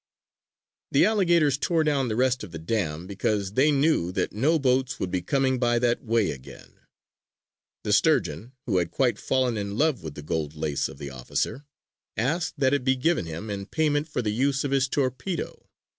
The 0.91 1.05
alligators 1.05 1.59
tore 1.59 1.83
down 1.83 2.07
the 2.07 2.15
rest 2.15 2.43
of 2.43 2.51
the 2.51 2.57
dam, 2.57 3.05
because 3.05 3.51
they 3.53 3.69
knew 3.71 4.11
that 4.13 4.33
no 4.33 4.57
boats 4.57 4.99
would 4.99 5.11
be 5.11 5.21
coming 5.21 5.59
by 5.59 5.77
that 5.77 6.03
way 6.03 6.31
again. 6.31 6.79
The 7.83 7.93
Sturgeon, 7.93 8.53
who 8.65 8.77
had 8.79 8.89
quite 8.89 9.19
fallen 9.19 9.57
in 9.57 9.77
love 9.77 10.01
with 10.01 10.15
the 10.15 10.23
gold 10.23 10.55
lace 10.55 10.89
of 10.89 10.97
the 10.97 11.11
officer, 11.11 11.65
asked 12.17 12.55
that 12.57 12.73
it 12.73 12.83
be 12.83 12.95
given 12.95 13.27
him 13.27 13.51
in 13.51 13.67
payment 13.67 14.07
for 14.07 14.23
the 14.23 14.31
use 14.33 14.63
of 14.63 14.71
his 14.71 14.87
torpedo. 14.89 15.69